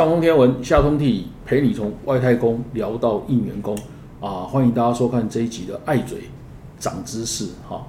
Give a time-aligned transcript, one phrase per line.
[0.00, 3.76] 上通天文，下通地，陪你从外太空聊到应员工
[4.18, 4.48] 啊！
[4.48, 6.20] 欢迎大家收看这一集的爱嘴
[6.78, 7.82] 长知识哈。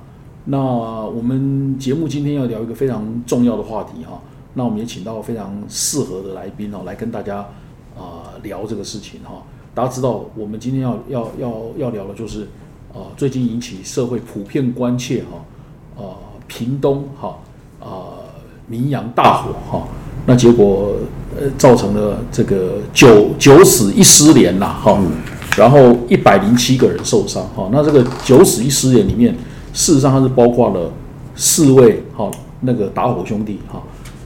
[0.44, 4.22] 那我们节目今天要聊一个非常重要的话题哈。
[4.56, 7.38] 那我们也请到非常适合的来宾哦，来跟大家
[7.98, 9.42] 啊聊这个事情哈。
[9.74, 12.42] 大家知道，我们今天要要要要聊的就是
[12.94, 16.20] 啊，最近引起社会普遍关切哈啊，
[16.50, 17.38] 屏东哈
[17.80, 18.20] 啊
[18.68, 19.88] 民扬大火哈。
[20.26, 20.92] 那结果，
[21.40, 25.00] 呃，造成了这个九九死一失联啦，哈，
[25.56, 29.34] 然后一百零七个人受伤，哈，那这个九死一失联里面，
[29.74, 30.92] 事实上它是包括了
[31.36, 33.82] 四位，哈，那个打火兄弟，哈，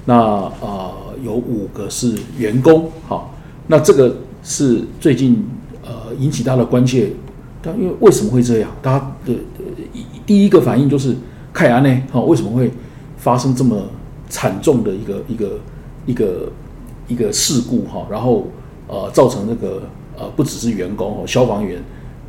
[0.06, 3.30] 那啊有五个是员工，哈，
[3.68, 5.46] 那这个是最近
[5.84, 7.10] 呃引起大家的关切，
[7.62, 8.72] 但因为为什么会这样？
[8.82, 9.34] 大家的
[10.26, 11.16] 第一个反应就是
[11.54, 12.72] 凯安呢，哈，为什么会
[13.18, 13.84] 发生这么
[14.28, 15.60] 惨重的一个一个？
[16.08, 16.52] 一个
[17.08, 18.48] 一个事故哈，然后
[18.88, 19.84] 呃造成那个
[20.18, 21.82] 呃不只是员工哦，消防员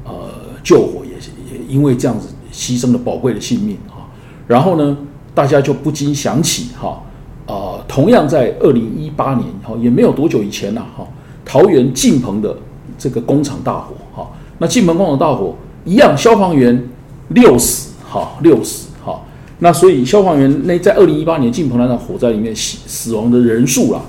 [0.04, 0.30] 呃
[0.62, 1.12] 救火也
[1.52, 4.08] 也因为这样子牺牲了宝贵的性命哈，
[4.46, 4.96] 然后呢
[5.34, 7.02] 大家就不禁想起哈
[7.46, 11.06] 啊同样在二零一八年哈也没有多久以前呐哈
[11.44, 12.56] 桃园晋鹏的
[12.98, 15.54] 这个工厂大火哈，那晋鹏工厂大火
[15.84, 16.88] 一样消防员
[17.28, 19.20] 六死哈六死哈。
[19.58, 24.02] 那所以消防员那在二零一八年进鹏那场火灾里面死死亡的人数啦，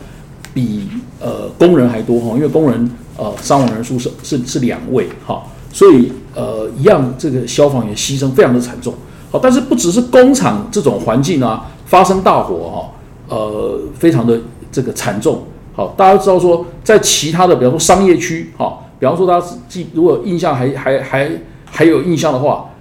[0.58, 8.92] 比呃工人还多哈，因为工人呃伤亡人数是是是两位哈，所以呃一样这个消防员牺牲非常的惨重。
[9.32, 14.42] 好，但是不只是工厂这种环境啊发生大火哈，呃非常的
[14.72, 15.44] 这个惨重。
[15.76, 21.32] 好，大家知道说在其他的比方说商业区哈，比方说大家记如果印象还还还
[21.66, 22.72] 还有印象的话，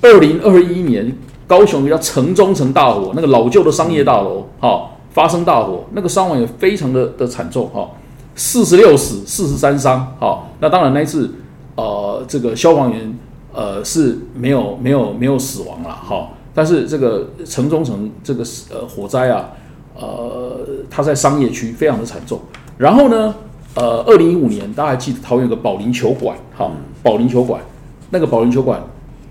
[0.00, 1.14] 二零二一年。
[1.46, 7.88] 高雄一个城中城大火，那个老旧的商业大楼，哈，发生大火，那个伤亡也非常的的惨重，哈，
[8.34, 11.32] 四十六死，四十三伤，哈，那当然那一次，
[11.76, 13.16] 呃，这个消防员，
[13.52, 19.50] 呃，是没有没有没有死亡了，哈，但是这个城中城这个呃火灾啊，
[19.96, 22.40] 呃，它在商业区非常的惨重，
[22.76, 23.34] 然后呢，
[23.76, 26.70] 呃，二零一五年大家还记得桃园有个保龄球馆，哈，
[27.02, 27.62] 保龄球馆，
[28.10, 28.82] 那个保龄球馆。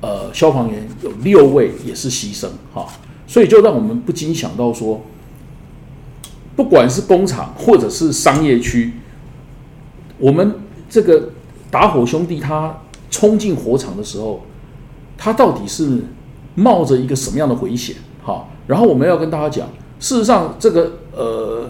[0.05, 2.85] 呃，消防员有六位也是牺牲哈，
[3.25, 4.99] 所以就让我们不禁想到说，
[6.55, 8.93] 不管是工厂或者是商业区，
[10.17, 10.53] 我们
[10.89, 11.29] 这个
[11.71, 14.43] 打火兄弟他冲进火场的时候，
[15.17, 16.03] 他到底是
[16.55, 17.95] 冒着一个什么样的危险？
[18.23, 19.67] 哈，然后我们要跟大家讲，
[19.99, 21.69] 事实上这个呃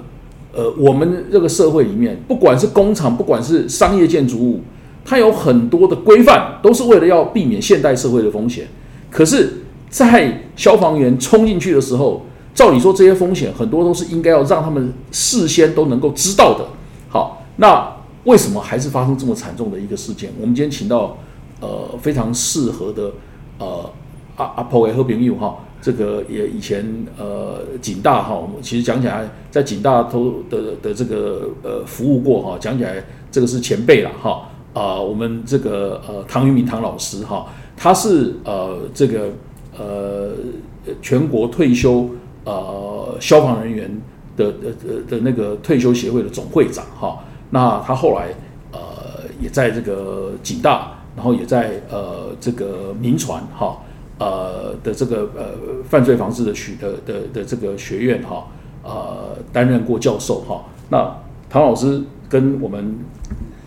[0.54, 4.62] 呃，我们这个社会里面，不管是工厂，不管是商业建筑物。
[5.06, 8.66] 它有很多的规范，都是为了要避免现代社会的风险。
[9.12, 9.52] 可是，
[9.90, 16.66] 在消防员冲进去的时候，照理说这些风险很多都是应该要让他们事先都能够知道的。
[17.10, 17.92] 好，那
[18.24, 20.32] 为什么还是发生这么惨重的一个事件？
[20.40, 21.18] 我们今天请到
[21.60, 23.12] 呃非常适合的
[23.58, 23.90] 呃
[24.38, 26.86] 阿阿婆和朋友哈，这个也以前
[27.18, 34.50] 呃景大哈，我们其实讲起来在景大都的的这个呃服务过哈，讲起来这个是前辈了哈。
[34.74, 37.46] 啊，我们这个呃，唐云明唐老师哈，
[37.78, 39.30] 他是呃这个
[39.78, 40.32] 呃
[41.00, 42.10] 全国退休
[42.46, 43.90] 呃消防人员
[44.36, 47.20] 的呃的的那个退休协会的总会长哈。
[47.50, 48.28] 那他后来
[48.72, 48.80] 呃
[49.42, 53.78] 也在这个警大，然后也在呃这个民传哈
[54.20, 55.46] 呃的这个呃
[55.90, 58.48] 犯罪防治的学的的的这个学院哈
[58.84, 60.64] 呃担任过教授哈。
[60.90, 61.12] 那
[61.50, 62.98] 唐老师跟我们。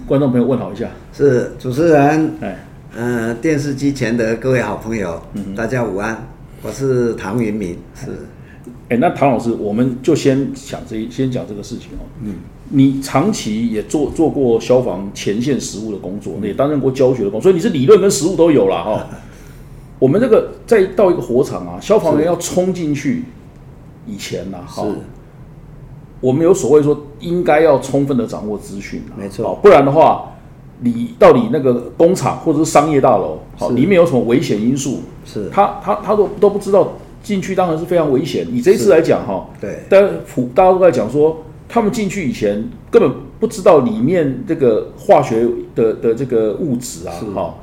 [0.09, 2.65] 观众朋友问好一下，是主持人，哎，
[2.95, 6.17] 嗯，电视机前的各位好朋友，嗯大家午安，
[6.63, 8.13] 我是唐云明，是，
[8.89, 12.35] 哎，那唐老师，我们就先讲这一，先讲这个事情哦，嗯，
[12.71, 19.07] 你长期也做做过消防前线实务的工作，也担任过教学的工作，所以你是理论跟实务都有了哈。
[19.99, 23.25] 我们这个再到一个火场啊，消防员要冲进去
[24.07, 24.87] 以前呐，哈。
[26.21, 30.33] 我们有所谓说，应该要充分的掌握资讯，没错，不然的话，
[30.81, 35.01] 你到底那个工厂或者是商业大楼，好，里面有什么危险因素？
[35.27, 36.95] 是，他他他都都不知道，
[37.27, 38.47] 进去当然是非常危险。
[38.53, 45.45] 以这一次来讲，哈，对，但普大家都在讲说，他们进去以前根本不知道里面这个化学
[45.75, 47.55] 的的这个物质啊，哈，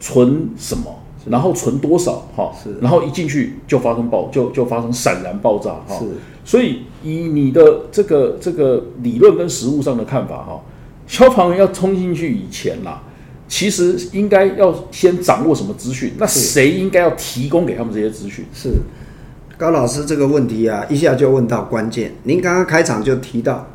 [0.00, 0.92] 存什么？
[1.30, 2.50] 然后存多少哈？
[2.60, 5.96] 是，然后一进去就发生爆，就就发生闪燃爆炸哈。
[5.96, 6.06] 是，
[6.44, 10.60] 所以以你的这个这个理论跟实物上的看法哈，
[11.06, 13.02] 消防员要冲进去以前啦，
[13.48, 16.12] 其实应该要先掌握什么资讯？
[16.18, 18.44] 那谁应该要提供给他们这些资讯？
[18.52, 18.70] 是，
[19.56, 22.12] 高老师这个问题啊，一下就问到关键。
[22.24, 23.66] 您刚刚开场就提到，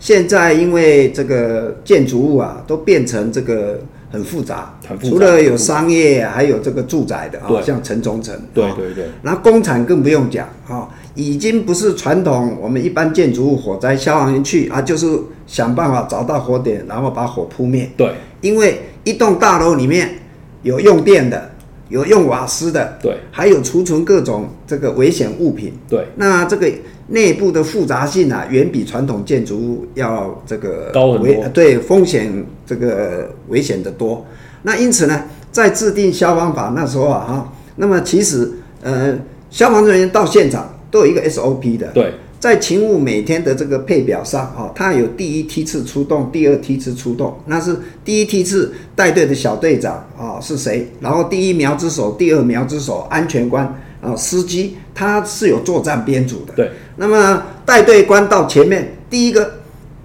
[0.00, 3.78] 现在因为这个建筑物啊，都变成这个
[4.10, 8.34] 很复杂，除了有商业，还有这个住宅的啊，像城中城。
[8.54, 9.04] 对对对。
[9.22, 15.06] 然后工厂更不用讲啊，已经不是传统我们一般建筑物火灾消防员去啊，就是
[15.46, 17.90] 想办法找到火点，然后把火扑灭。
[17.94, 18.10] 对。
[18.40, 20.18] 因为一栋大楼里面
[20.62, 21.50] 有用电的，
[21.88, 25.72] 有用瓦斯的，对，还有储存各种这个危险物品。
[25.88, 26.06] 对。
[26.16, 26.70] 那这个。
[27.10, 34.22] 内部的复杂性啊，远比传统建筑物要这个高很多，对风险这个危险的多。
[34.60, 38.52] 那因此呢，在制定消防法那时候啊，哈，那么其实
[38.82, 39.18] 呃，
[39.48, 41.86] 消防人员到现场都有一个 SOP 的。
[41.94, 50.88] 对，在勤务每天的这个配表上，哈，它有第一梯次出动，第二梯次出动，那是第一梯次带队的小队长啊是谁？
[51.00, 53.74] 然后第一苗之手，第二苗之手，安全官。
[54.00, 56.52] 啊，司机他是有作战编组的。
[56.54, 56.70] 对。
[56.98, 59.54] 那么带队官到前面，第一个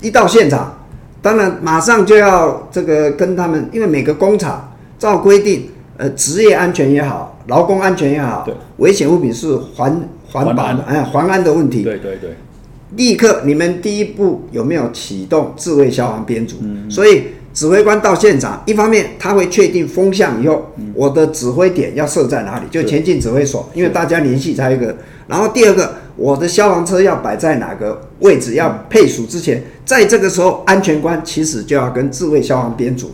[0.02, 0.76] 一到现场，
[1.22, 10.02] 当然马上就要这个跟他们，因为每个工厂照规定，呃，职业安全也好，劳工安全也好，对，危险物品是环
[10.34, 11.84] 环保的，哎，环安的问题。
[11.84, 12.36] 对对对。
[12.98, 16.58] 立刻，你们第一步有没有启动自卫消防编组？
[16.62, 16.90] 嗯。
[16.92, 17.24] 所以。
[17.54, 24.98] 指挥官到现场，一方面他会确定风向以后，我的指挥点要设在哪里，就前进指挥所，因为大家联系才一个。
[25.28, 33.12] 然后第二个，我的消防车要摆在哪个位置，要配属之前，在这个时候，安全官其实就要跟自卫消防编组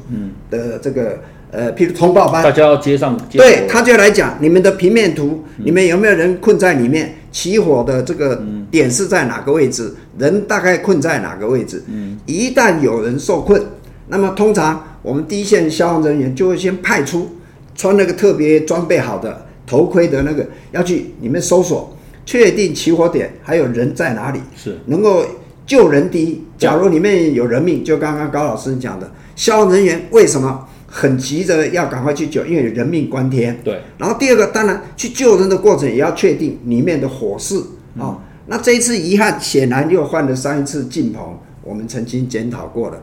[0.50, 1.20] 的这个
[1.52, 7.16] 呃，譬如通报班，大家要接上，对他就来讲，你们的平面图，你们有没有人困在里面？
[7.32, 8.42] 起火的这个
[8.72, 9.94] 点是在哪个位置？
[10.18, 11.84] 人大概困在哪个位置？
[11.88, 13.62] 嗯一旦有人受困。
[14.08, 17.30] 那么通常我们第一线消防人员就会先派出
[17.76, 25.24] 穿那个特别装备好的头盔的那个，要去里面搜索，确定起火点还有人在哪里，是能够
[25.68, 26.44] 救人第一。
[26.58, 32.46] 假如里面有人命，就刚刚高老师讲的，消防人员为什么很急着要赶快去救？
[32.46, 33.60] 因为人命关天。
[33.64, 33.80] 对。
[33.98, 37.56] 然后第二个，当然去救人的过程也要确定里面的火势
[37.98, 38.18] 啊。
[38.48, 43.00] 那这一次遗憾，显然又换了上一次进棚，我们曾经检讨过的。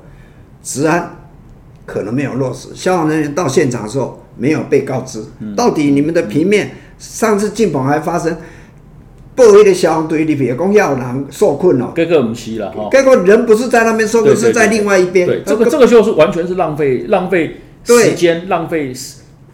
[0.62, 1.16] 治安
[1.84, 5.24] 可能没有落实，消防人员到现场的时候没有被告知，
[5.56, 8.36] 到底你们的平面上次进棚还发生
[9.36, 15.28] 报危的消防队里边工要人受困了，这个不是了哈，这个人不是在那边受困，是在另外一边。
[15.28, 18.92] 对，这个这个就是完全是浪费浪费时间，浪费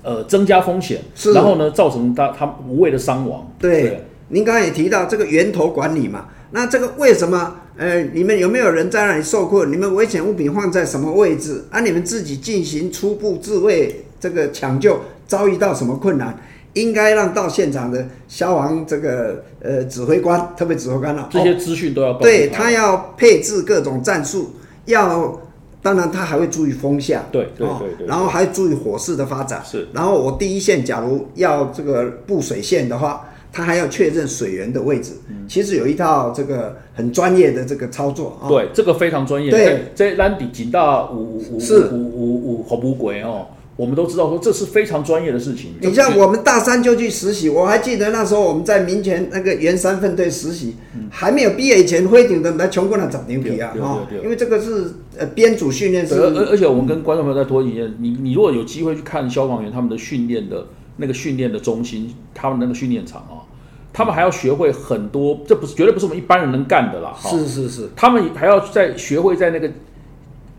[0.03, 1.01] 呃增加风险，
[1.35, 3.53] 然后呢造成他他无谓的伤亡。
[3.59, 7.57] 对，您刚才也提到这个源头管理嘛，那这个为什么？
[7.79, 9.73] 呃，你们有没有人在那里受困？
[9.73, 11.65] 你们危险物品放在什么位置？
[11.71, 16.39] 啊，你们自己进行初步自卫这个抢救，遭遇到什么困难？
[16.75, 25.39] 应该让到现场的消防这个呃指挥官，特别指挥官了，这些资讯都要对他要配置各种战术，要
[25.83, 27.67] 当然他还会注意风向，对对
[27.99, 29.89] 对，然后还注意火势的发展，是。
[29.93, 33.29] 然后我第一线假如要这个布水线的话。
[33.55, 35.13] 他还要确认水源的位置，
[35.47, 38.49] 其实有一套这个很专业的这个操作啊。
[38.49, 39.51] 对，这个非常专业。
[39.51, 45.75] 对，这兰迪警大五五五五五五火不鬼哦，我们都知道说这是非常专业的事情。
[45.83, 50.75] 你像我们大三就去实习，我还记得那时候我们在民权那个原三分队实习，
[51.11, 54.09] 还没有毕业以前，灰顶的来穷过了长牛皮啊啊！
[54.25, 56.15] 因为这个是呃编组训练是。
[56.15, 60.67] 而而且我们跟观众朋友再多一点，你你如果有机会去看消防员他们的训练的
[60.97, 63.49] 那个训练的中心，他们那个训练场啊。
[63.95, 67.15] 他们还要学会很多，这不是绝对不是我们一般人能干的啦。
[67.21, 69.71] 是是是，他们还要在学会在那个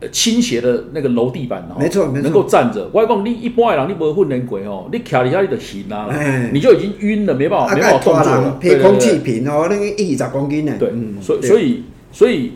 [0.01, 2.87] 呃倾斜的那个楼地板，没错没错，能够站着。
[2.89, 6.07] 外公你一般的人你不会混人鬼哦，你卡底下你就行啊，
[6.53, 8.57] 你就已经晕了，没办法没办法动作了。
[8.61, 10.73] 配空气瓶哦，那个一十公斤呢。
[10.77, 12.51] 对，所所以所以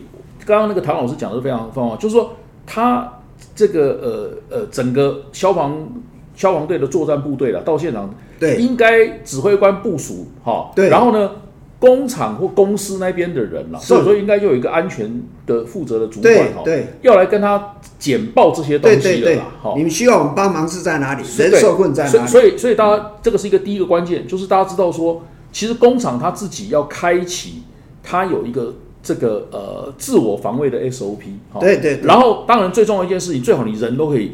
[0.48, 2.32] 刚刚那个唐老师讲的是非常方法，就是说
[2.66, 3.20] 他
[3.54, 5.86] 这个呃呃整个消防
[6.34, 8.12] 消防队的作战部队了，到现场。
[8.40, 11.28] 对，应该指挥官部署哈，对，然后呢，
[11.80, 21.24] 工厂或公司那边的人了，所以说应该就有一个安全的负责的主管哈，对，要来跟他简报这些东西的啦，哈，你们需要我们帮忙是在哪里？
[21.36, 22.28] 人受困在哪里？
[22.28, 27.62] 所以，所以大家这个是一个第一个关键，就是大家知道说，其实工厂他自己要开启，
[28.04, 31.18] 他有一个这个呃自我防卫的 SOP，
[31.60, 34.32] 对对，然后当然最重要一件事情，最好你人都可以。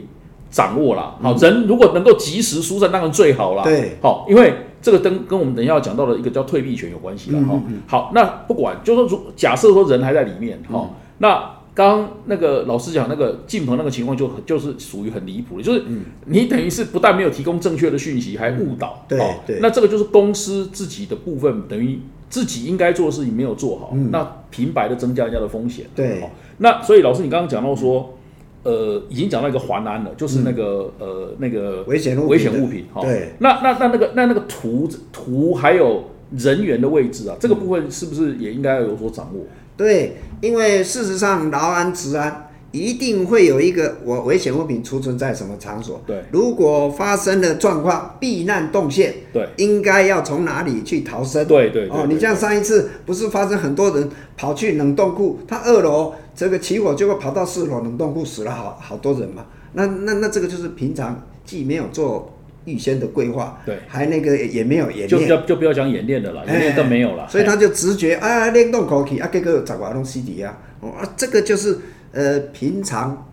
[0.50, 3.64] 掌握啦，好人如果能够及时疏散，当然最好了。
[3.64, 7.60] 对，好，因为这个跟跟我们等一下要讲到的一个叫退避权有关系了哈。
[7.88, 15.82] 好，那不管，就说如假设说人还在里面哈，那刚那个老师讲那个进棚那个情况就就是属于很离谱的，就是
[16.26, 19.04] 你等于是不但没有提供正确的讯息，还误导。
[19.08, 21.98] 对对，那这个就是公司自己的部分等于。
[22.34, 25.86] 自己应该做的事情没有做好，那平白的增加人家的风险。
[25.94, 28.18] 对好那所以老师你刚刚讲到说，
[28.64, 33.02] 呃，已经讲到一个环安了，就是那个、呃那个危险危险物品哈。
[33.02, 39.42] 对，那那那那个那那个图图还有人员的位置啊，这个部分是不是也应该要有所掌握？
[39.76, 42.43] 对，因为事实上劳安、治安
[42.74, 46.02] 一定会有一个我危险物品储存在什么场所。
[46.04, 51.46] 对如果发生了状况，避难动线对应该要从哪里去逃生？
[51.46, 59.46] 对对对哦，你像上一次不是发生很多人跑去冷冻库，他二楼这个起火，结果跑到四楼冷冻库死了好好多人嘛。
[59.74, 65.30] 那那那这个就是平常既没有做预先的规划，对还那个也没有演就不练。
[65.38, 67.28] 要就不要讲演练的了，演练都没有了。
[67.28, 71.78] 所以他就直觉啊，冷冻口气啊，结果十外拢死底啊，哦啊，这个就是
[72.14, 73.26] 呃平常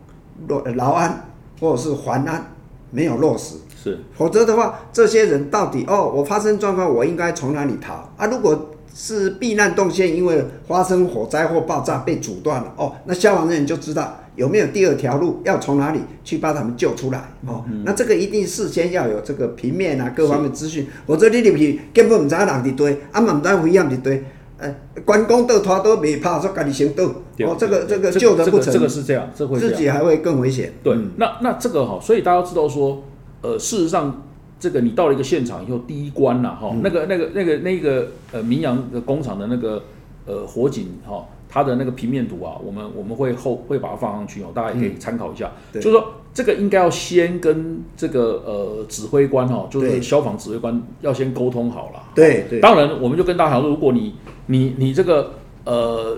[0.48, 1.28] 落劳安
[1.60, 2.52] 或者是还安
[2.90, 4.00] 没有落实，是。
[4.18, 8.10] 否则的话，这些人到底哦，我发生状况，我应该从哪里逃？
[8.18, 8.26] 啊？
[8.26, 17.64] 如果是避难动线，因为发生火灾或爆炸被阻断了哦，那消防人员就知道有没有第二条路，要从哪里去把他们救出来哦。
[17.86, 24.24] 那这个一定事先要有这个平面啊各方面资讯，否则你入去根本唔知人伫堆，啊嘛唔知危险伫堆，
[24.62, 29.28] 呃，关公倒拖倒未怕，说家己先倒，哦，这个这个这救的不成，这个这个是这样。
[29.60, 30.72] 自己还会更危险。
[30.84, 33.04] 对，嗯那那这个哈，所以大家知道说，
[33.42, 34.24] 呃，事实上，
[34.60, 39.82] 这个你到了一个现场以后，第一关呐，哈、嗯那个那个那个那个呃，明阳的工厂的那个
[40.28, 45.52] 呃火警哈、它的那个平面图啊，我们我们会后会把它放上去哦，大家也可以参考一下。
[45.74, 52.02] 嗯就是说，这个应该要先跟这个呃指挥官哈、就是消防指挥官要先沟通好了。
[52.16, 54.16] 对对当然，我们就跟大家讲说，如果你
[54.46, 55.34] 你你这个
[55.66, 56.18] 呃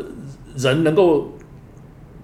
[0.55, 1.29] 人能够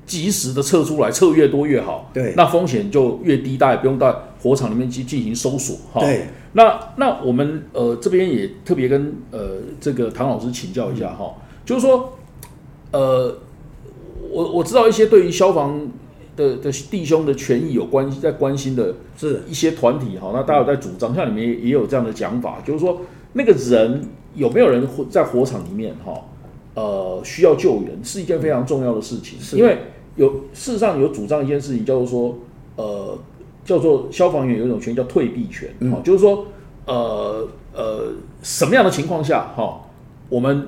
[0.06, 6.02] 及时的撤出来，撤越多越好，对那风险就越低，大家也不用到火场里面去进行搜索哈。
[6.02, 11.34] 对，那那我们呃这边也特别跟呃这个唐老师请教一下哈，
[11.66, 12.14] 就是说
[12.92, 13.38] 呃
[14.32, 15.90] 我我知道一些对于消防
[16.36, 19.42] 的的弟兄的权益有关在关心的是。
[19.48, 23.02] 一些团体哈，那大家有在主张，像你们也也有这样的讲法，就是说
[23.34, 26.14] 那个人有没有人会在火场里面哈，
[26.76, 29.58] 呃，需要救援是一件非常重要的事情，是。
[29.58, 29.80] 因为
[30.16, 32.38] 有事实上有主张一件事情叫做说，
[32.76, 33.18] 呃，
[33.66, 36.46] 叫做消防员有一种权叫退避权，哈、嗯就是说，
[36.86, 39.82] 呃呃，什么样的情况下哈，
[40.30, 40.68] 我们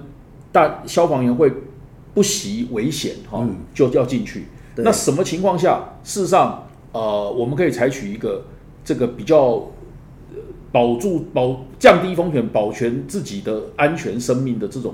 [0.51, 1.51] 大消防员会
[2.13, 4.45] 不惜危险哈，嗯就要进去。
[4.75, 8.45] 那什么情况下，事实上，呃，我们可以采取一个
[8.83, 9.37] 这个比较
[10.31, 10.37] 呃
[10.71, 14.93] 保住保降低风险、保全自己的安全生命的这种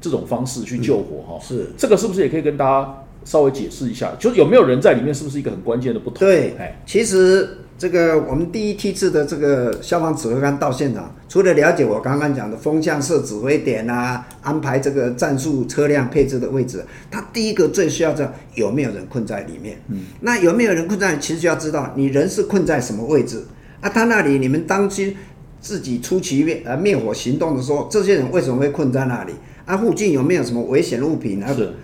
[0.00, 1.66] 这种方式去救火哈、是。
[1.76, 4.12] 这个是不是也可以跟大家稍微解释一下？
[4.18, 6.26] 就是有没有人在里面，是不是一个很关键的不同？
[6.26, 19.78] 对哎，其实这个我们第一梯次的这个消防指挥官到现场，除了了解我刚刚讲的风向设指挥点啊，安排这个战术车辆配置的位置，他第一个最需要知道有没有人困在里面。
[19.88, 21.18] 嗯，那有没有人困在？
[21.18, 23.44] 其实就要知道你人是困在什么位置
[23.82, 23.90] 啊？
[23.90, 25.14] 他那里你们当机
[25.60, 29.34] 自己出其灭呃灭火行动的时候，这些人为什么会困在那里？
[29.66, 31.52] 啊，附近有没有什么危险物品啊？
[31.52, 31.74] 是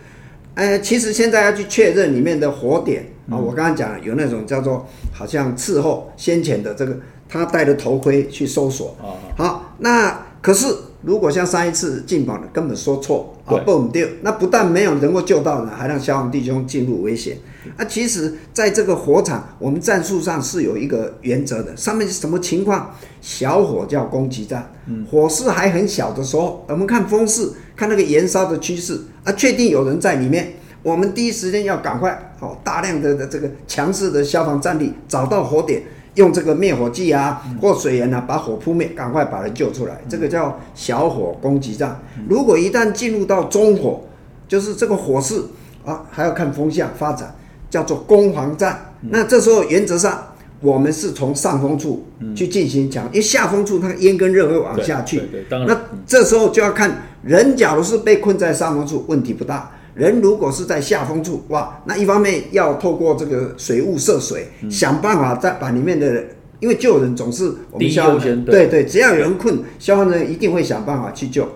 [0.55, 6.97] 呃，其实现在要去确认里面的火点嗯啊，我刚刚讲了有那种叫做好像伺候先前的这个，
[7.29, 8.97] 他戴着头盔去搜索。
[9.01, 10.67] 啊，好，那可是
[11.03, 17.37] 如果像上一次进榜的根本说错啊对，报唔对，那不但没有能够救到人，还让消防弟兄进入危险。
[17.77, 22.95] 啊，其实在这个火场，我们战术上是有一个原则的，上面是什么情况？
[23.21, 24.73] 小火叫攻击战，
[25.11, 35.83] 火势还很小的时候，我们看风势，看那个燃烧的趋势啊，确定有人在里面，我们第一时间要赶快哦，大量的的这个强势的消防战力找到火点，
[36.15, 42.01] 用这个灭火剂啊或水源啊把火扑灭，赶快把人救出来，这个叫小火攻击战。
[42.29, 44.03] 如果一旦进入到中火，
[44.47, 45.43] 就是这个火势
[45.85, 47.35] 啊，还要看风向发展，
[47.71, 48.93] 叫做攻防战。
[49.11, 50.29] 那这时候原则上。
[50.63, 55.77] 我们是从上风处去进行抢，因为下风处它的烟跟热会往下去，那
[56.07, 66.25] 这时候就要看人，假如是被困在上风处，问题不大；人如果是在下风处，哇，那一方面要透过这个水雾涉水，想办法再把里面的，
[66.61, 68.67] 因为救人总是我们消防优先对。
[68.69, 71.47] 对，只要有人困，消防人一定会想办法去救。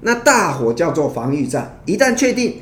[0.00, 2.56] 那大火叫做防御战，一旦确定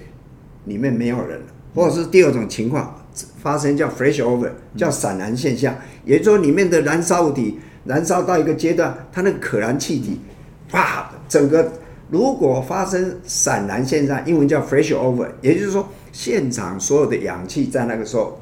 [0.67, 3.03] 里面没有人了，或者是第二种情况
[3.43, 5.75] 发生叫 flash over，叫闪燃现象，
[6.05, 10.21] 也就是说里面的燃烧物体燃烧到一个阶段，它那个可燃气体，
[10.69, 11.73] 啪，整个
[12.12, 18.38] 如果发生闪燃现象，英文叫 flash over，也就是说现场所有的氧气在那个时候，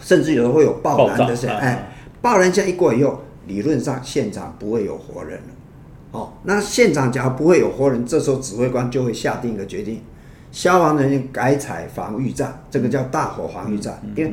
[0.00, 5.44] 甚至有的会有爆燃的现哎，爆燃现象一过以后，理论上现场不会有活人了。
[6.10, 10.02] 哦，那现场假如不会有活人，这时候指挥官就会下定一个决定，
[10.50, 14.32] 消防人员改采防御战，这个叫大火防御战，因为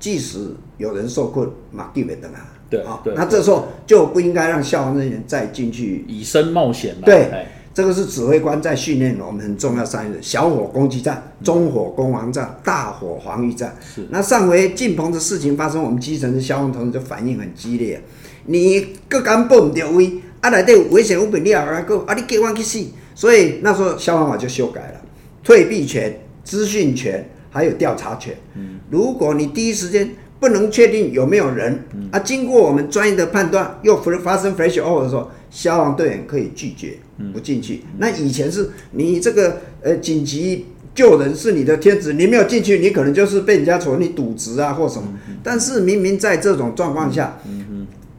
[0.00, 2.38] 即使有人受困，马地稳的嘛。
[2.70, 13.76] 对啊对，那这时候就不应该让消防人员再进去以身冒险了对哎这个是指挥官在训练我们很重要三个小火攻击战、中火攻防战、大火防御战。
[13.94, 18.02] 是那上回进棚的事情发生，我们基层的消防同志就反应很激烈。
[18.46, 22.84] 你各敢报唔到位，啊内底有危险物品，你也来个啊你叫我去死。
[23.14, 25.00] 所以那时候消防法就修改了，
[25.44, 28.34] 退避权、资讯权还有调查权。
[28.56, 30.10] 嗯如果你第一时间
[30.40, 36.98] 不能确定有没有人、啊，经过我们专业的判断，又发生 flash over 的时候，消防队员可以拒绝
[37.32, 37.82] 不进去。
[37.98, 45.08] 那以前是你这个呃紧急救人是你的天职，你没有进去，你可能就是被人家说你渎职啊或什么。
[45.42, 47.38] 但是明明在这种状况下，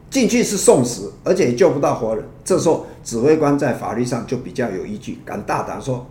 [0.09, 6.05] 进去是送死，而且也救不到活人，这时候指挥官在法律上就比较有依据，敢大胆说。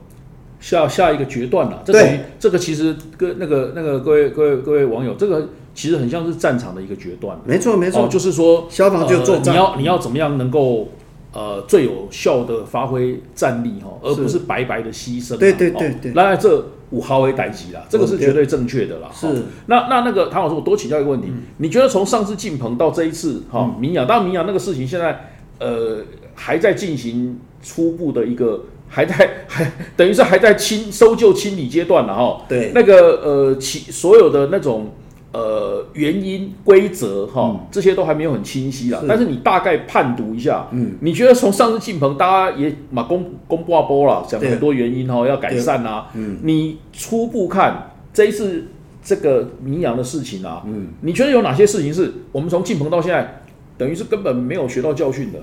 [0.60, 1.82] 下下一个决断了。
[1.84, 5.48] 这对等于这个其实跟那个那个各位各位各位网友，这个
[5.78, 7.40] 其实很像是战场的一个决断。
[7.44, 9.44] 没错没错，哦，就是说消防就作战。
[9.44, 10.88] 呃你要你要怎么样能够
[11.32, 15.36] 呃最有效的发挥战力哈，而不是白白的牺牲嘛。
[15.38, 15.94] 对对对哦。
[16.02, 19.08] 对来这五毫为代级啦，这个是绝对正确的啦。
[19.14, 19.28] 是。
[19.66, 25.30] 那那那个唐老师，我多请教一个问题，你觉得从上次进棚到这一次哈民养，当然民养那个事情现在
[25.60, 25.98] 呃
[26.34, 28.64] 还在进行初步的一个。
[28.90, 29.14] 还在
[29.46, 32.72] 还等于是还在清搜救清理阶段了哈，对。
[32.74, 34.90] 那个呃其所有的那种
[35.32, 39.00] 呃原因规则哈，这些都还没有很清晰啦。
[39.00, 39.06] 是。
[39.06, 48.66] 但是你大概判读一下，嗯，你觉得从上次进棚，大家也马公公挂波了，讲了很多原因哈，要改善啊，嗯，你初步看这一次
[49.02, 53.42] 这个民养的事情啊，嗯，你觉得有哪些事情是我们从进棚到现在，
[53.76, 55.38] 等于是根本没有学到教训的？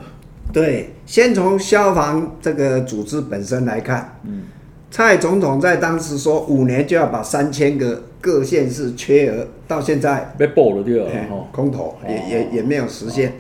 [0.54, 4.44] 对，先从消防这个组织本身来看，嗯，
[4.96, 11.10] 蔡总统在当时说五年就要把三千个各县市缺额，到现在被爆了对吧？
[11.52, 12.22] 空投也哦。
[12.30, 13.34] 也也没有实现。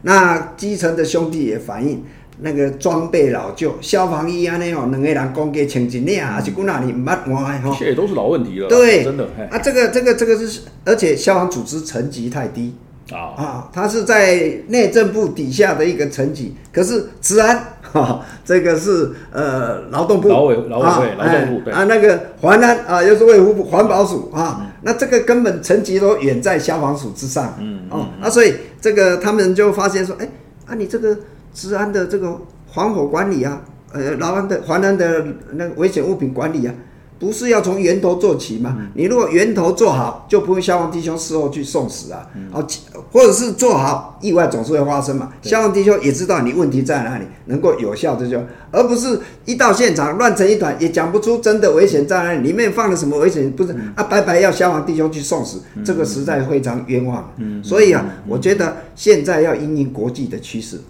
[0.00, 2.02] 那基层的兄弟也反映，
[2.40, 7.76] 那个装备老旧，消防衣安尼哦，两个人公家穿一领，还是姑哪里唔捌换的吼。
[7.78, 9.04] 这也都是老问题了啦，对。
[9.04, 9.44] 真的，嘿。
[9.44, 12.74] 啊，这个这个这个是，而且消防组织层级太低。
[13.10, 30.28] 啊，啊，它是在内政部底下的一个层级，可是治安，哈、 这个是呃劳动部，劳委劳委会啊劳动部啊，那个环安啊，又是卫福部环保署啊，那这个根本层级都远在消防署之上，嗯哦，那所以这个他们就发现说，哎，
[30.66, 31.16] 啊，你这个
[31.52, 32.40] 治安的这个
[32.72, 33.60] 防火管理啊，
[33.92, 36.74] 呃，劳安的环安的那个危险物品管理啊，
[37.22, 38.76] 不是要从源头做起吗？
[38.94, 42.66] 你如果源头做好，就不会消防弟兄事后去送死啊，哦，
[43.12, 45.32] 或者是做好，意外总是会发生嘛。
[45.40, 57.32] 消防弟兄也知道你问题在哪里，能够有效的就，而不是一到现场乱成一团，也讲不出真的危险在哪里，里面放了什么危险，不是啊，白白要消防弟兄去送死，这个实在非常冤枉。
[57.62, 60.80] 所以啊，我觉得现在要因应国际的趋势，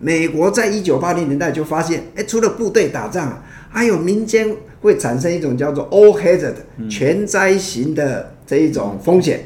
[0.00, 6.54] 美国在一九八零年代就发现，哎，除了部队打仗啊，还有民间会产生一种叫做 all hazard
[6.88, 9.40] 全灾型的这一种风险。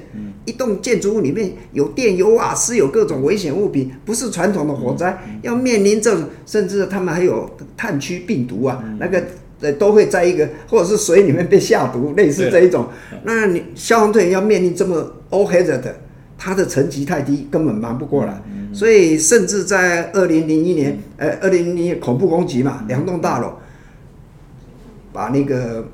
[0.47, 9.23] 一栋建筑物里面有电、有瓦斯、有各种危险物品，不是传统的火灾，要面临这种，甚至他们还有炭疽病毒啊，那个
[9.61, 12.87] 呃都会在一个或者是水里面被下毒，类似这一种。
[13.25, 15.95] 那你消防队员要面临这么 all hazard 的，
[16.37, 18.43] 他的层级太低，根本忙不过来。
[18.73, 23.53] 所以，甚至在二零零一年，呃，二零零一恐怖攻击嘛，两栋大楼，
[25.13, 25.87] 把那个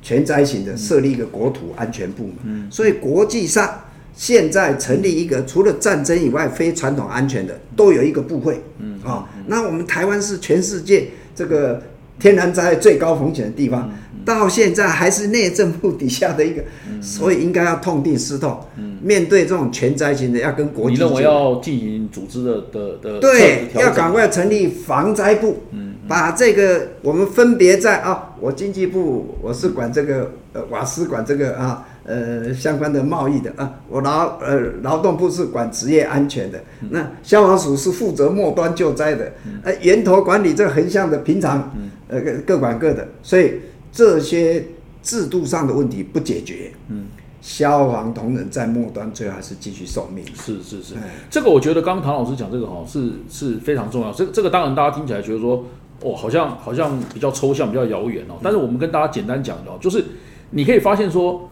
[0.00, 2.68] 全灾型的设立一个国土安全部嘛。
[2.70, 3.82] 所以国际上
[4.14, 8.62] 现在成立一个除了战争以外非传统安全的，都有一个部会。
[8.78, 11.82] 嗯啊、那我们台湾是全世界这个
[12.18, 13.90] 天然灾害最高风险的地方，
[14.24, 16.62] 到现在还是内政部底下的一个，
[17.00, 18.60] 所以应该要痛定思痛。
[19.02, 25.64] 面对这种全灾型的，要跟国际你认为要进行组织的的的对，要赶快成立防灾部，
[26.06, 41.72] 把这个我们分别在啊，我经济部我是管这个呃瓦斯管这个啊呃相关的贸易的啊，我劳呃劳动部是管职业安全的，那消防署是负责末端救灾的，呃源头管理这个横向的平常
[42.08, 43.60] 呃各各管各的，所以
[43.92, 44.64] 这些
[45.04, 47.06] 制度上的问题不解决，嗯。
[47.40, 50.24] 消防同仁在末端最后还是继续受命。
[50.32, 50.94] 是是是。
[50.94, 54.12] 哎，这个我觉得刚刚唐老师讲这个哈是是非常重要。
[54.12, 55.64] 这个这个当然大家听起来觉得说
[56.02, 60.04] 哦好像好像比较抽象比较遥远哦，但是我们跟大家简单讲的哦，就是
[60.50, 61.48] 你可以发现说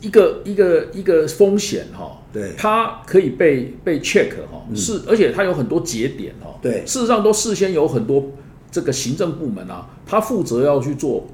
[0.00, 2.52] 一个一个一个风险哈，对。
[2.58, 6.84] 它可以被被 check 哈，是而且它有很多节点哈，对。
[6.86, 8.22] 事实上都事先有很多
[8.70, 11.24] 这个行政部门啊，他负责要去做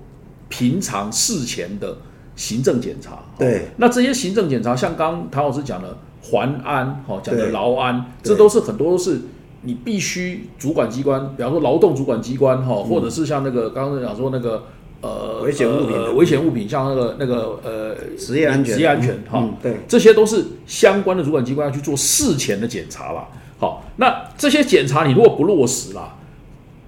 [0.49, 1.97] 平常事前的
[2.37, 3.25] 行政检查。
[3.39, 9.21] 对，那这些行政检查，像刚唐老师讲的环安，哈，讲的劳安，这都是很多都是
[9.63, 14.65] 你必须主管机关，比方说劳动主管机关哈，或者是像那个刚刚讲说那个
[15.03, 23.29] 呃嗯危险物品呃危险物品，像那个那个呃职业安全职业安全哈嗯，对这些都是相关的主管机关要去做事前的检查啦。
[23.59, 26.17] 好，那这些检查你如果不落实啦，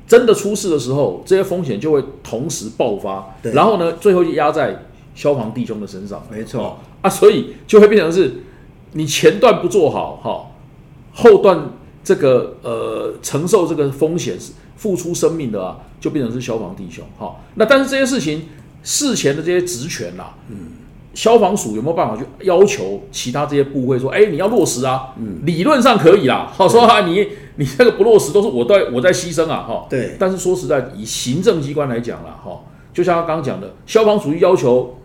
[0.07, 6.23] 真的出事的时候，这些风险就会同时爆发，然后呢，最后就压在消防弟兄的身上。
[6.31, 8.33] 没错哦啊，所以就会变成是，
[8.93, 10.47] 你前段不做好哈，
[11.13, 11.71] 后段
[12.05, 14.37] 这个呃承受这个风险、
[14.77, 17.37] 付出生命的啊，就变成是消防弟兄哈。
[17.55, 18.49] 那但是这些事情
[18.83, 20.73] 事前的这些职权啦、嗯，
[21.15, 25.15] 消防署有没有办法去要求其他这些部会说，哎，你要落实啊？
[25.19, 29.87] 嗯，理论上可以啦，好说啊，你你这个不落实都是我在我在牺牲啊，哈。
[29.89, 32.61] 对但是说实在，以行政机关来讲啦，哈，
[32.93, 34.99] 就像他刚刚讲的，消防署要求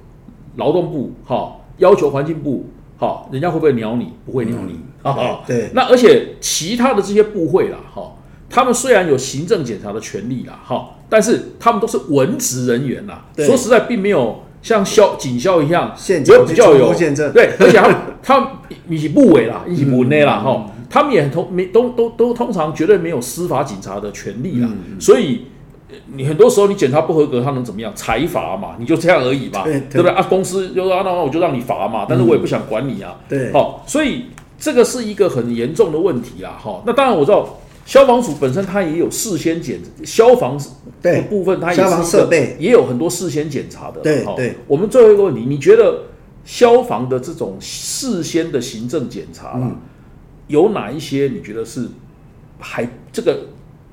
[0.56, 2.66] 劳动部，哈，要求环境部，
[2.98, 4.12] 好，人家会不会鸟你？
[4.26, 5.44] 不会鸟你，哈哈。
[5.46, 5.70] 对。
[5.74, 8.12] 那而且其他的这些部会啦，哈，
[8.50, 13.26] 他们虽然有行政检查的权利啦，哈，但是他们都是文职人员啦。
[13.36, 13.46] 对。
[13.46, 16.94] 说实在，并没有像消警校一样，有场去冲比较有
[17.32, 18.50] 对，而且他们 他们
[18.90, 25.44] 以及部委啦，以及部内啦，哈、他们也很通没都都都通常绝对没有司法警察的权利啦，所以。
[25.90, 27.92] 呃你很多时候你检查不合格，他能怎么样？
[27.96, 30.22] 裁罚嘛，你就这样而已嘛，对对不对啊？
[30.30, 33.20] 公司就说啊，那那我就让你罚嘛，但是我也不想管你啊。
[33.30, 34.26] 对好、所以
[34.60, 36.58] 这个是一个很严重的问题啦。
[36.62, 40.60] 哈、那当然我知道消防署本身它也有事先检消防
[41.30, 43.98] 部分，它也是消防设备也有很多事先检查的。
[43.98, 46.04] 好对对我们最后一个问题，你觉得
[46.44, 49.78] 消防的这种事先的行政检查啦，嗯
[50.48, 51.88] 有哪一些你觉得是
[52.60, 53.38] 还这个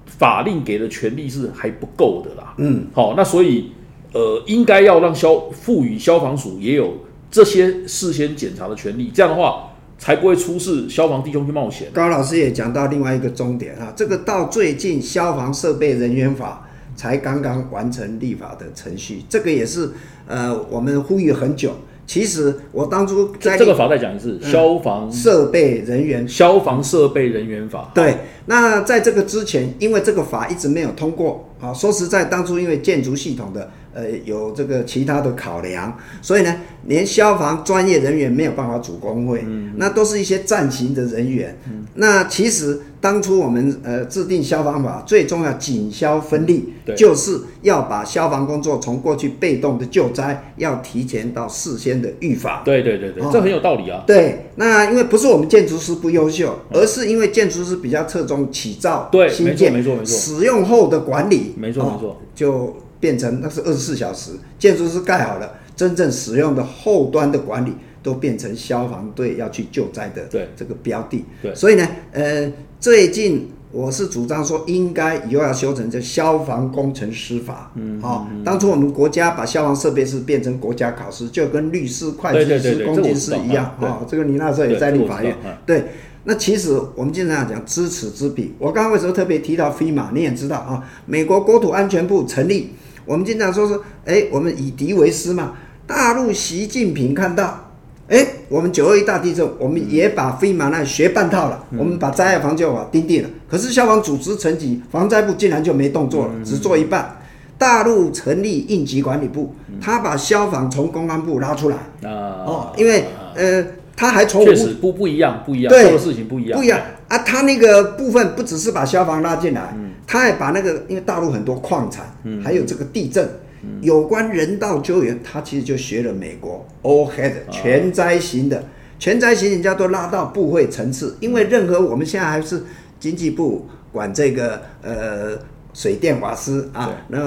[0.06, 2.54] 法令给的权利是还不够的啦？
[2.58, 3.72] 嗯，好，那所以
[4.12, 6.94] 呃，应该要让消赋予消防署也有
[7.30, 11.88] 这些事先检查的权利，这样的话才不会出事，消防弟兄去冒险。
[11.92, 19.90] 高老师也讲到另外一个重点啊，这个到最近消防设备人员法才刚刚完成立法的程序，这个也是
[20.26, 21.74] 呃我们呼吁很久。
[22.06, 27.90] 其实我当初在这个法再讲一次，消防设备人员消防设备人员法。
[27.94, 36.54] 对，那在这个之前，因为这个法一直没有通过啊，说实在，当初因为建筑系统的呃有这个其他的考量，所以呢，
[36.86, 39.44] 连消防专业人员没有办法组工会，
[39.76, 41.56] 那都是一些暂行的人员。
[41.94, 52.62] 那其实当初我们呃制定消防法，最重要警消分立对，就是要把消防工作从过去被动的救灾，要提前到事先的预防。
[52.64, 54.02] 对对对对，哦这很有道理啊。
[54.04, 71.24] 对，那因为不是我们建筑师不优秀，而是因为建筑师比较侧重起造、对没错新建、没错没错使用后的管理，哦没错没错，就变成那是二十四小时，建筑师盖好了，真正使用的后端的管理都变成消防队要去救灾的对这个标的。
[71.42, 77.72] 对所以呢，呃，最近我是主张说，应该以后要修成这消防工程师法。
[77.74, 83.74] 嗯，好、当初我们国家把消防设备是变成国家考试，就跟律师、会计师、工程师一样。
[83.80, 85.36] 嗯哦，这个你那时候也在立法院。
[85.66, 85.86] 对，
[86.24, 88.54] 那其实我们经常讲知此知彼。
[88.58, 90.06] 我刚刚为什么特别提到 FEMA？
[90.12, 92.70] 你也知道啊，美国国土安全部成立，
[93.04, 95.52] 我们经常说是，哎，我们以敌为师嘛。
[95.86, 97.72] 大陆习近平看到，
[98.08, 103.28] 哎，我们九二一大地震，我们也把 FEMA 那学半套了，我们把灾害防救法订定了。
[103.46, 107.18] 可是消防组织层级，防灾部竟然就没动作了，只做一半。
[107.56, 111.76] 大陆成立应急管理部，他把消防从公安部拉出来。
[112.02, 113.64] 啊哦，因为呃，
[113.96, 116.80] 他还从无确实不不一样，不一样，对做的事情不一样，不一样。
[117.08, 119.92] 啊，他那个部分不只是把消防拉进来，嗯。
[120.06, 122.04] 他还把那个因为大陆很多矿产，
[122.42, 123.24] 还有这个地震，
[123.62, 123.78] 嗯。
[123.80, 127.50] 有关人道救援，他其实就学了美国 all head 啊。
[127.50, 128.64] 全灾型的，
[128.98, 132.62] 全灾型人家都拉到部会层次，因为任何我们现在还是
[132.98, 135.38] 经济部管这个呃。
[135.74, 137.18] 水电瓦斯啊对，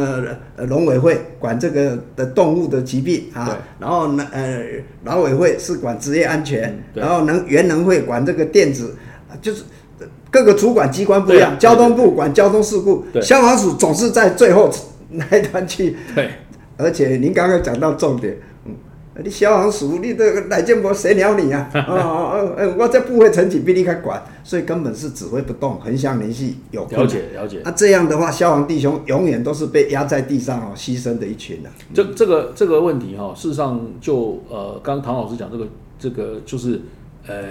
[0.57, 4.63] 那农委会管这个的动物的疾病啊，然后呢呃
[5.03, 8.95] 劳委会是管职业安全然后能原能会管这个电子，
[9.29, 9.63] 啊就是
[10.31, 14.73] 各个主管机关不一样，交通部管交通事故，消防署总是在最后
[15.09, 15.95] 那一端去。
[16.15, 16.31] 对。
[16.79, 18.37] 而且您刚刚讲到重点，嗯，
[19.23, 21.69] 你消防署，你这个来建国谁鸟你啊？
[21.73, 26.85] 哦哦哦，我这部会层级比你还管，所以根本是指挥不动，横向联系有。
[26.85, 27.61] 了解了解。
[27.65, 36.81] 那这样的话，消防弟兄永远都是被压在地上哦，牺牲的一群的、这这个这个问题哈、事实上就呃，刚刚唐老师讲这个这个就是
[37.25, 37.43] 呃，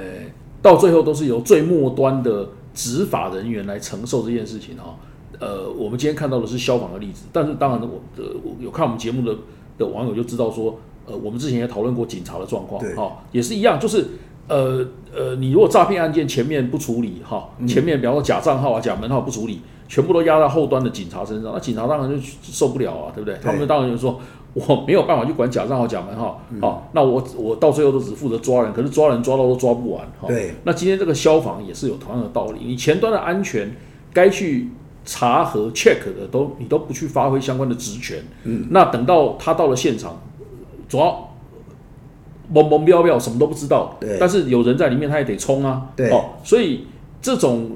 [0.63, 4.97] 到最后都是由最末端的执法人员来承受这件事情哈、
[5.41, 9.37] 呃，我们今天看到的是消防的例子，但是当然我呃我有看我们节目的
[9.79, 12.95] 的网友就知道说，呃，我们之前也讨论过警察的状况对。
[12.95, 14.07] 哈、也是一样，就是。
[14.49, 23.37] 呃呃，你如果诈骗案件前面不处理哈，前面比方说假账号啊、假门号不处理，全部都压在后端的警察身上，那警察当然就受不了啊，对不对？
[23.43, 24.21] 他们当然就说，
[24.55, 30.55] 我没有办法去管假账号、假门号，好、那我我到最后都只负责抓人，可是抓人抓到都抓不完，哈、对。
[30.63, 33.75] 那今天这个消防也是有同样的道理，你前端的安全
[34.13, 34.69] 该去
[35.05, 40.21] 查核 check 的都你都不去发挥相关的职权，嗯，那等到他到了现场，
[40.89, 41.31] 主要
[42.53, 44.17] 懵懵标标什么都不知道，对。
[44.19, 46.11] 但是有人在里面他也得冲啊，对。
[46.11, 46.87] 哦，所以
[47.21, 47.71] 这种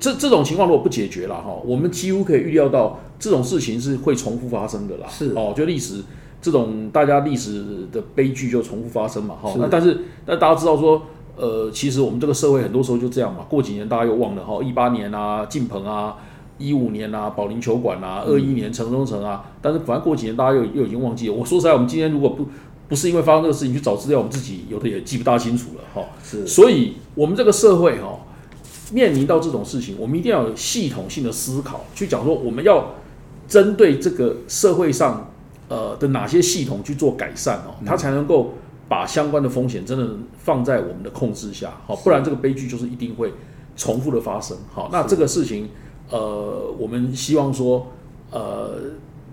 [0.00, 5.32] 这这种情况如果不解决了哈，我们几乎可以预料到这种事情是会重复发生的啦，是。
[5.34, 6.02] 哦，就历史
[6.40, 9.58] 这种大家历史的悲剧就重复发生嘛，哈、是。
[9.58, 11.02] 那但是那大家知道说。
[11.40, 16.16] 呃，其实我们这个社会很多时候就这样嘛，过几年大家又忘了哈，一八年啊，晋鹏啊，
[16.58, 21.34] 一五年啊，保龄球馆啊，二一年城中城啊，但是反正过几年大家又又已经忘记了。
[21.34, 22.46] 我说实在，我们今天如果不
[22.88, 26.08] 不是因为发生这个事情去找资料，我们自己有的也记不大清楚了哈。
[26.22, 28.18] 是所以，我们这个社会哈、
[28.92, 32.94] 面临到这种事情，我们一定要有系统性的思考，去讲说我们要
[33.46, 35.30] 针对这个社会上
[35.68, 38.54] 呃的哪些系统去做改善哦，它才能够
[38.88, 43.32] 把相关的风险真的放在我们的控制下，好，不然这个悲剧就是一定会
[43.76, 44.56] 重复的发生。
[44.72, 45.68] 好，那这个事情
[46.10, 47.86] 呃，我们希望说
[48.30, 48.80] 呃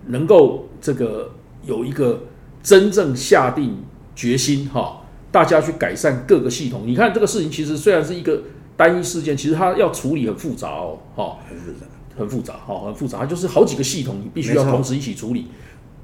[0.07, 1.31] 能够这个
[1.63, 2.21] 有一个
[2.61, 3.77] 真正下定
[4.15, 6.83] 决心哈、大家去改善各个系统。
[6.85, 8.41] 你看这个事情其实虽然是一个
[8.77, 11.85] 单一事件，其实它要处理很复杂哦，哈、很复杂。
[12.17, 15.47] 很复杂，哈，很复杂，它就是好几个系统，你必须要同时一起处理。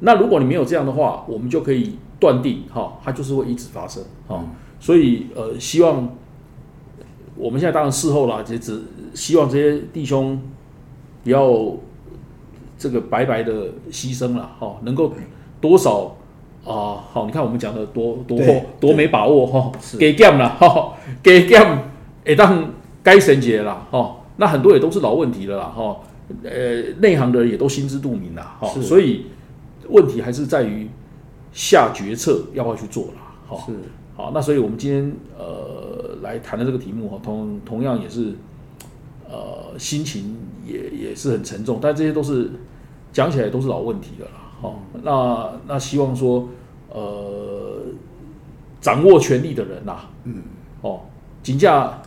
[0.01, 4.43] 那如果你没有这样的话，我们就可以断定，哈，它就是会一直发生，哈。
[4.77, 6.17] 所以，呃，希望
[7.37, 8.81] 我们现在当然事后啦，也只
[9.13, 10.37] 希望这些弟兄
[11.23, 11.75] 不要
[12.77, 15.13] 这个白白的牺牲了，哈，能够
[15.59, 16.15] 多少
[16.63, 21.79] 啊、好，你看我们讲的多多对多没把握，哈，给 game 了，哈，给 game
[22.23, 25.99] 也当该神节了，哈，那很多也都是老问题了啦，哈，
[26.43, 28.83] 呃，内行的人也都心知肚明啦，哈，是。
[28.83, 29.25] 所以
[29.89, 30.87] 问题还是在于
[31.51, 33.73] 下决策要不要去做啦，哈，是。
[34.15, 38.35] 好，那所以我们今天呃来谈的这个题目哈，同同样也是
[39.31, 42.51] 呃心情也也是很沉重，但这些都是
[43.13, 44.33] 讲起来都是老问题了啦。
[44.61, 46.49] 好、那那希望说
[46.89, 47.81] 呃
[48.81, 50.43] 掌握权力的人呐、嗯，
[50.81, 50.99] 哦，
[51.41, 52.01] 请假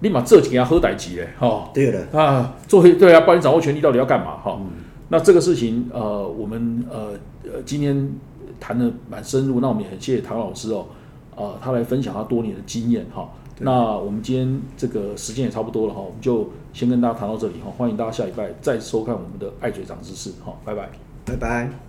[0.00, 4.60] 立马这几件好代志嘞，哦，对的，啊，作为对啊，帮你掌握权力到底要干嘛哈？
[5.08, 7.12] 那这个事情呃，我们呃
[7.44, 8.12] 呃今天
[8.60, 10.86] 谈的蛮深入，那我们也很谢谢唐老师哦，
[11.34, 13.28] 呃，他来分享他多年的经验哈。
[13.60, 20.88] 那我们今天这个时间也差不多了哈，我们就先跟大家谈到这里哈，欢迎大家下礼拜再收看我们的爱嘴长知识哈，拜拜。
[21.24, 21.87] 拜拜。